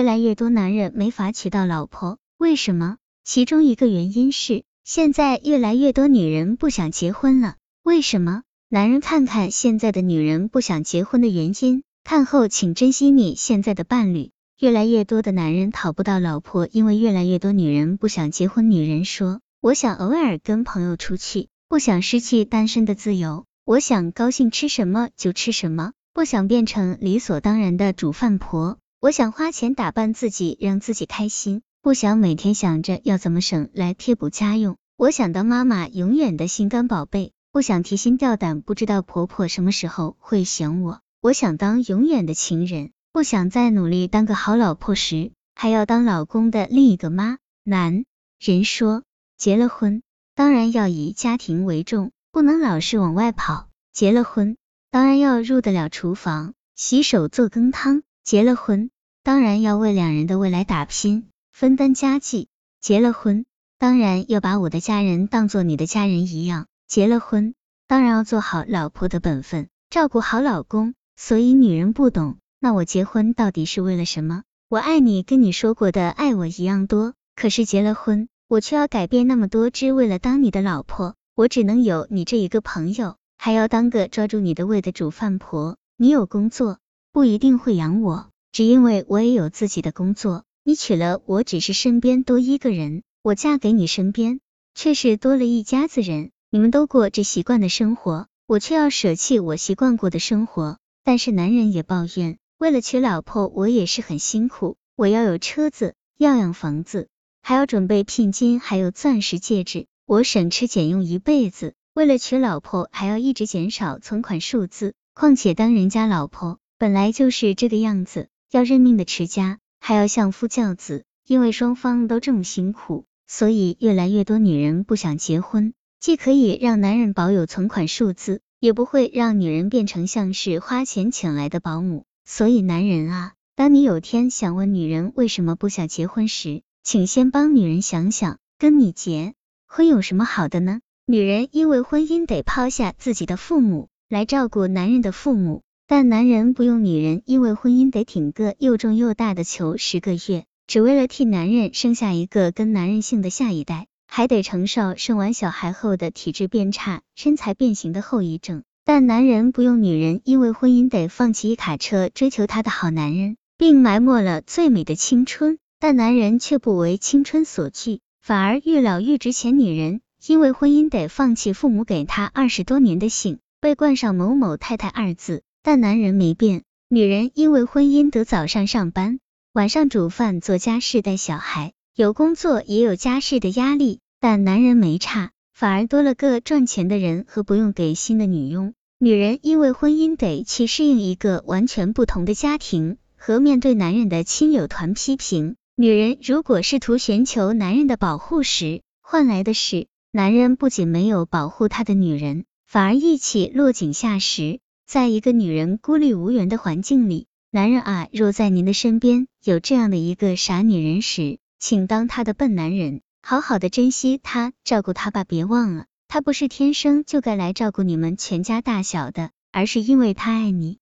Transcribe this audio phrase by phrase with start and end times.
[0.00, 2.96] 越来越多男人没法娶到老婆，为什么？
[3.22, 7.56] 其中一个原因是，现在越来越多女人不想结婚了。
[7.82, 8.40] 为什么？
[8.70, 14.30] 男人看看现在的女人不想结婚的原因，看后请珍惜你现在的伴侣。
[14.58, 18.70] 越来越多的男人讨不到老婆，因为越来越多女人不想结婚。
[18.70, 23.44] 女人说：“我想偶尔跟朋友出去，不想失去单身的自由。
[23.66, 28.78] 我想高兴吃什么就吃什么，不想变成理所当然的煮饭婆。
[29.00, 41.00] 我想花钱打扮自己，让自己开心。”不想每天想着要怎么省来贴补家用，我想当妈妈永远的心肝宝贝，不想提心吊胆，不知道婆婆什么时候会想我。
[41.22, 47.38] 我想当永远的情人，不想再努力当个好老婆时，还要当老公的另一个妈。
[47.64, 48.04] 男
[48.38, 49.02] 人说，
[49.38, 50.02] 结了婚
[50.34, 53.68] 当然要以家庭为重，不能老是往外跑。
[53.94, 54.58] 结了婚
[54.90, 58.02] 当然要入得了厨房，洗手做羹汤。
[58.22, 58.90] 结了婚
[59.22, 61.26] 当然要为两人的未来打拼。
[61.52, 62.48] 分担家计，
[62.80, 63.44] 结了婚，
[63.78, 66.66] 当然要把我的家人当做你的家人一样。
[66.88, 67.54] 结了婚，
[67.86, 70.94] 当然要做好老婆的本分，照顾好老公。
[71.16, 74.42] 所以女人不懂，那我结婚到底是为了什么？
[74.68, 81.14] 我爱你，跟你说过的爱我一样多，可是结了婚，我却要改变那么多，只为了当你的老婆。
[81.34, 85.76] 我只能有你这一个朋友，还要当个抓住你的胃的煮饭婆。
[85.96, 86.78] 你有工作，
[87.12, 90.44] 不一定会养我，只因为我也有自己的工作。
[90.62, 94.38] 你娶了我，只是身边多一个人；我嫁给你身边，
[94.74, 96.30] 却是多了一家子人。
[96.50, 100.78] 你们都过着习惯的生活，我却要舍弃我习惯过的生活。
[101.02, 104.76] 但是男人也抱怨，为了娶老婆，我也是很辛苦。
[104.94, 107.08] 我要有车子，要养房子，
[107.42, 109.86] 还要准备聘金，还有钻石戒指。
[110.06, 114.94] 我省吃俭用一辈子，为了娶老婆，还要一直减少存款数字。
[115.12, 119.58] 况且当人家老婆本来就是这个样子，要认命的持家。
[119.80, 132.06] 还要相夫教子，因为双方都这么辛苦，所以越来越多女人不想结婚，既可以让男人保有存款数字，也不会让女人变成像是花钱请来的保姆。
[132.24, 139.34] 所以男人啊，当你有天想问女人为什么不想结婚时，请先帮女人想想，跟你结
[139.66, 140.80] 婚有什么好的呢？
[141.04, 145.60] 女人因为婚姻得抛下自己的父母来照顾男人的父母。
[145.90, 158.62] 但男人不用女人，因为婚姻得挺个又重又大的球十个月，只为了替男人生下一个跟男人姓的下一代，还得承受生完小孩后的体质变差、身材变形的后遗症。
[158.84, 165.58] 但男人不用女人，因为婚姻得放弃一卡车追求他的好男人，并埋没了最美的青春。
[165.80, 169.58] 但男人却不为青春所惧，反而愈老愈值钱。
[169.58, 175.42] 女人因为婚姻得放弃父母给她二十多年的姓，被冠上某某太太二字。
[175.62, 179.20] 但男人没变，女人因为婚姻得早上上班，
[179.52, 184.00] 晚上煮饭做家事带小孩，有工作也有家事的压力。
[184.20, 188.74] 但男人没差，反而多了个赚钱的人和不用给薪的女佣。
[188.98, 195.56] 女人因为婚姻得去适应一个完全不同的家庭，和面对男人的亲友团批评。
[195.74, 204.60] 女人如果试图寻求男人的保护时，换来的是男人不仅没有保护他的女人，反而一起落井下石。
[204.90, 215.22] 在一个女人孤立无援的环境里，男人啊，若在您的身边有这样的一个傻女人时，请当她的笨男人，好好的珍惜她，照顾她吧。
[215.22, 220.78] 别忘了，她不是天生就该来照顾你们全家大小的，而是因为她爱你。